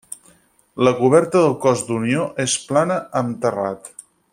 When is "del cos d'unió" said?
1.43-2.27